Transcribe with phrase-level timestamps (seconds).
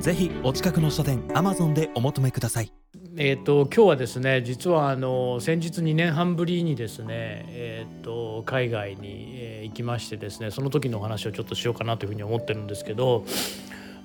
[0.00, 2.72] ぜひお近くの書店アマゾンでお求めください
[3.20, 13.24] えーと、今日はですね実はあの先日2年半ぶりにですね、えーと、海外に、えー、行きましてですねその時のお話をちょっとしようかなというふうに思ってるんですけど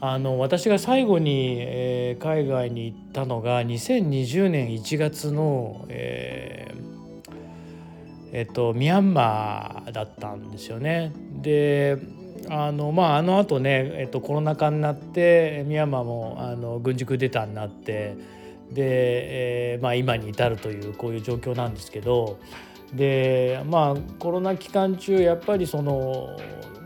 [0.02, 6.94] あの私が最後に、えー、海外に行ったのが2020年1月の、えー
[8.34, 11.14] えっと、ミャンマーだったんですよね。
[11.44, 12.00] で
[12.50, 18.16] あのまああのあとね、えっと、コロナ禍になってミャンマーもあの軍事クーデターになって
[18.72, 22.40] で、えーまあ、今に至るというこういう状況なんですけど
[22.94, 26.38] でまあコロナ期間中やっぱりその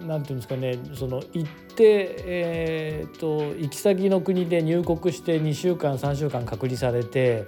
[0.05, 7.45] なんていうんですかねその行って、えーと、行き先の国で入国して2週間3週間隔離されて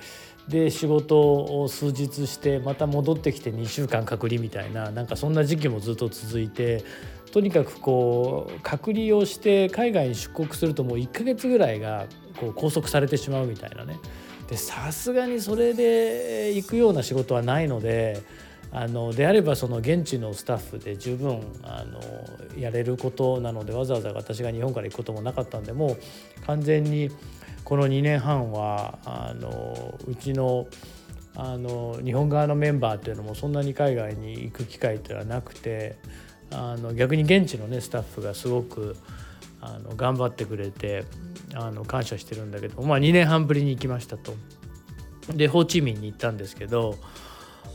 [0.49, 6.83] で仕事を数日してまた戻ってきて2週間隔離みたいななんかそんな時期もずっと続いて
[7.31, 12.07] とにかくこう隔離をして海外に出国するともう1ヶ月ぐらいが
[12.39, 13.97] こう拘束されてしまうみたいなね。
[14.47, 18.23] でさすがにそれで行くような仕事はないので
[18.71, 21.99] あのであればその現地のスタッフで十分あの
[22.57, 25.97] やれることなのでわざわざ私が日本から行くこともなかったんでも
[26.41, 27.11] う完全に
[27.63, 30.67] この2年半はあのうちの
[31.35, 35.97] あの日本側のメンバーっていうのもそんなに海外に行く機会っていうのはなくて
[36.51, 38.95] あの逆に現地のねスタッフがすごく
[39.61, 41.05] あの頑張ってくれて
[41.53, 44.33] あの感謝してるんだけど、まあ、2年半ぶりに行きましたと。
[45.33, 46.95] でホーチミンに行ったんですけど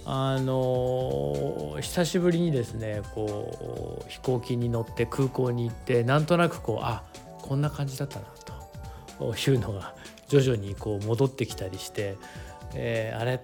[0.07, 7.05] あの久しぶりにですねこう飛行機に乗って空港に行ってなんとなくこうあ
[7.43, 8.27] こんな感じだったな
[9.19, 9.95] というのが
[10.29, 12.17] 徐々にこう戻ってきたりして、
[12.75, 13.41] えー、あれ、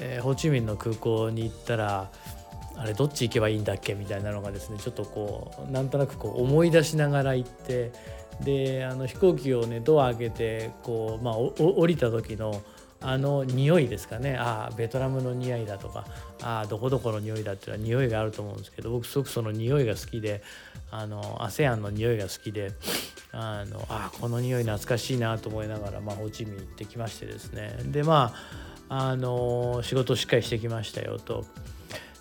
[0.00, 2.10] えー、ホーチミンの空港に行ったら
[2.78, 7.92] あれどっち行けばいいんだっけみたいなのがですねちょっとこうなんとなくこう思い出しながら行って
[8.40, 12.62] であの飛行機をねドア開けてこう、まあ、降りた時の
[13.00, 16.04] あの匂いですかねああベトナムの匂いだとか
[16.42, 20.42] ああどこどこの匂いだっていうのは匂いがあると思うんですけど僕すごくその匂いが好きで
[20.90, 22.72] あの ASEAN の匂いが好きで
[23.30, 28.34] あのあこの匂い懐かしいなと思いながら、まあ、ホーチミン行ってきましてですねでま
[28.88, 31.44] ああの仕事しっかりしてきましたよと。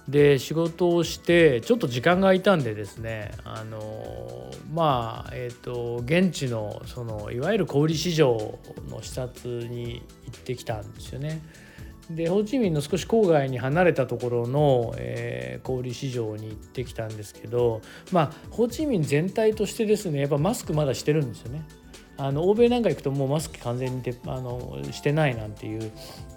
[0.07, 8.57] で仕事をしてちょっと時間が空いたんでですねあのまあえっ、ー、と現地のそのいわゆる小売市場
[8.89, 11.41] の視察に行ってきたんですよね。
[12.09, 17.81] でホーチミンの少し郊外に離れたところの、えー、小売市場に行ってきたんですけど
[18.13, 21.65] まあホーチミン全体としてですねやっぱマスクまだしてるんですよね。
[22.17, 25.91] あの欧米なんか行くともうマスク完全にあのしてないなんていう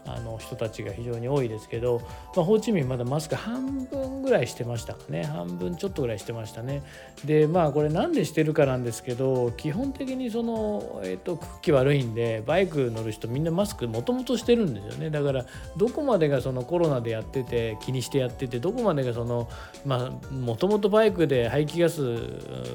[0.07, 2.01] あの人たちが非常に多いですけど、
[2.35, 5.25] まあ、ホーチミンまだマスク半分ぐらいしてましたかね。
[5.25, 6.83] 半分ちょっとぐらいしてましたね。
[7.25, 15.11] でまあこれなんでしてるかなんですけど基本的にその、えーと、空気悪いんでバイク乗る人みんなマスクもともとしてるんですよね。
[15.11, 19.49] だからどこまでがそのコロナでやってて気にしてやっててどこまでがその
[19.85, 22.17] まあもともとバイクで排気ガス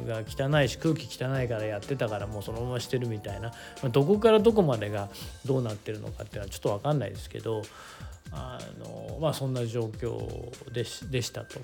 [0.07, 5.09] が汚いし空気汚いからやってたからもうそのまましててるみたいな、まあ、どこからどこまでが
[5.45, 7.61] どうなってるのかっていうのはちょっと分かんないですけど
[8.31, 10.17] あのまあそんな状況
[10.71, 11.59] ででしたと。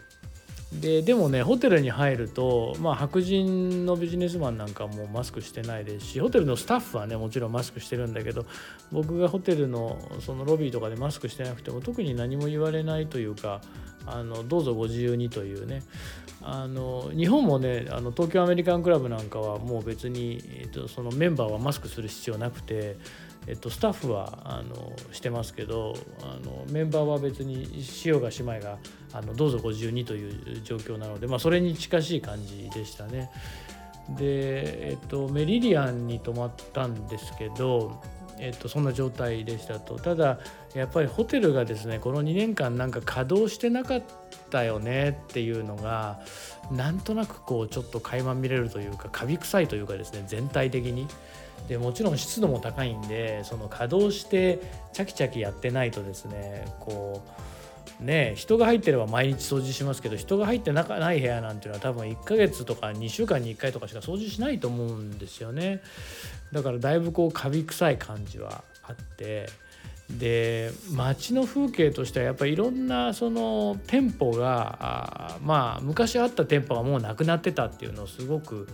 [0.71, 8.45] ででもねホテルに入ると、まあ、白人のビジネスマンなんかもマスクしてないですしホテルのスタッフはねもちろんマスクしてるんだけど
[8.91, 13.61] 僕がホテルのそのロビーとかでマスクしてなくても特に何も言われないというか
[14.05, 15.83] あのどうぞご自由にというね
[16.41, 22.97] あの日本もねあの東京アメリカンクラブなんかはもう別に、えっと、そのメンバーはマスクする必要なくて
[23.47, 28.78] えっと、スタッフはあのしてますけどあのメンバーは別にしようが姉妹が
[29.14, 33.32] あのどうぞご自由にという状況なので、まあ、それに近しい感じでしたね。
[34.09, 38.02] で、えっと、メリリアンに泊まったんですけど、
[38.39, 40.39] えっと、そんな状態でしたとただ
[40.73, 44.03] やっぱりホテルがですねこの2年間なんか稼働してなかっ
[44.49, 46.19] たよねっていうのが
[46.72, 51.07] なんとなくこうちょっと垣間見れるというかカビ臭いというかですね全体的に。
[51.67, 54.59] でもちろん湿度も高いんでその稼働して
[54.93, 57.50] チャキチャキやってないとですねこう
[57.99, 60.81] ね人が入ってれば毎日掃除しますけど人が入ってな
[61.13, 65.81] い部屋なんていうのは多分1ヶ月とか2週間に1回とかしか掃除しないと思うんですよね
[66.51, 69.47] だからだいぶこうカビ臭い感じはあって
[70.17, 78.67] で街の風景としてはやっぱりいろんなその店舗がまあ昔あった店舗がもうなくなってたっていうのをすごく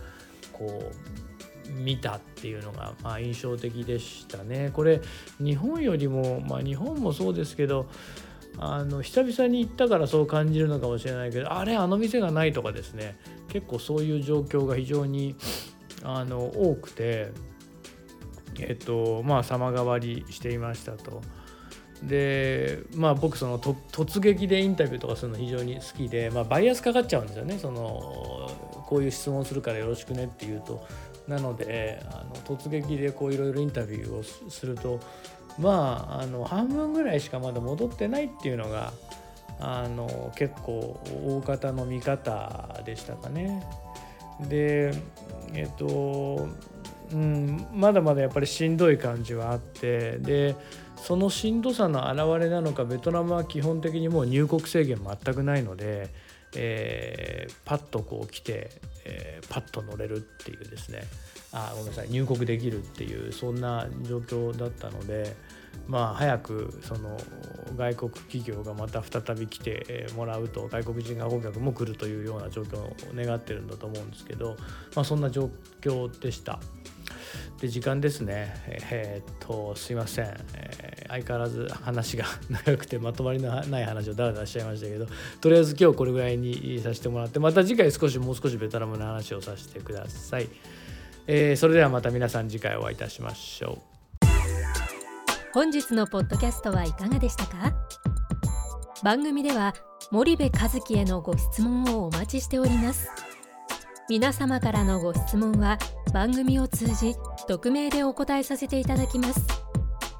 [0.52, 4.70] こう見たっていうのがまあ印象的でしたね。
[4.72, 5.00] これ
[5.38, 7.88] 日本よりもまあ日本もそうですけど
[8.56, 13.18] あの久々に行ったからそう感じるのかもしれないけどあれあの店がないとかですね。
[13.48, 15.36] 結構そういう状況が非常に
[16.02, 17.30] あの多くて
[18.58, 21.22] えっとまあ様変わりしていましたと。
[22.02, 27.58] でまあ僕その突撃でインタビューとかするの非常に好きで、まあ、バイアスかかっちゃうんですよね。
[27.58, 30.86] そのこういう質問するからよろしくねっていうと。
[31.26, 34.98] なのであの突撃でこういろいろインタビューをすると
[35.58, 38.92] まああの半分ぐらいしかまだ戻ってないっていうのが
[39.60, 43.62] あの結構大方の見方でしたかね。
[44.48, 44.92] で
[45.54, 46.48] えっと
[47.12, 50.54] うん、まだまだやっぱりしんどい感じはあってで
[50.96, 56.10] そのしんどさの表れなのかベトナムは基本的にもう入国制限全くないので、
[56.54, 58.70] えー、パッとこう来て、
[59.04, 61.02] えー、パッと乗れるっていうですね。
[61.52, 62.10] あごめんなさい。
[62.10, 65.34] 入国できるっていうそんな状況だったので
[65.86, 67.16] まあ早くその
[67.76, 74.56] 外国企業がまた再び来てもらうと外国人観光客も来るというような状況を願ってるんだと思うんですけど、
[74.94, 75.50] まあ、そんな状
[75.80, 76.60] 況でした。
[77.60, 78.54] で時間ですね。
[78.90, 85.06] えー、っとすいません、えー、相変わらず話が長くてまとまりのない話をだらだらしちゃいましたけど
[85.40, 90.48] とりあえず今日これぐらいにさせてもらってまた次回少しもう少しベトナムの話をさせてください、
[91.26, 93.78] えー、それではまた皆さん次回お会いいたしましょう。
[95.54, 97.72] 本日のポッドキャストはいかがでしたか？
[99.02, 99.74] 番組では
[100.10, 103.08] 森部和樹へのご質問をお待ちしております。
[104.10, 105.78] 皆様からのご質問は
[106.12, 107.14] 番組を通じ
[107.46, 109.40] 匿名でお答えさせていただきます。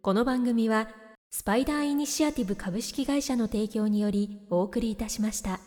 [0.00, 0.88] この番組は
[1.28, 5.58] スパイダーイニシアティブ株式会社の提供によりお送りいたしました。